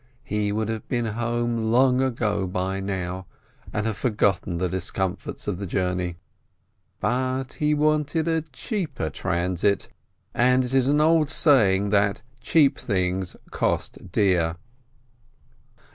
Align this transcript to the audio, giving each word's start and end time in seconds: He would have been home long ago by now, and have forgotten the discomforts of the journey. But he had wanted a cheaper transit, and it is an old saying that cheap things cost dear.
He 0.23 0.51
would 0.51 0.67
have 0.67 0.87
been 0.89 1.05
home 1.05 1.71
long 1.71 2.01
ago 2.01 2.47
by 2.47 2.79
now, 2.79 3.27
and 3.71 3.85
have 3.85 3.97
forgotten 3.97 4.57
the 4.57 4.67
discomforts 4.67 5.47
of 5.47 5.59
the 5.59 5.67
journey. 5.67 6.15
But 6.99 7.53
he 7.59 7.69
had 7.69 7.77
wanted 7.77 8.27
a 8.27 8.41
cheaper 8.41 9.11
transit, 9.11 9.89
and 10.33 10.65
it 10.65 10.73
is 10.73 10.87
an 10.87 11.01
old 11.01 11.29
saying 11.29 11.89
that 11.89 12.23
cheap 12.39 12.79
things 12.79 13.37
cost 13.51 14.11
dear. 14.11 14.55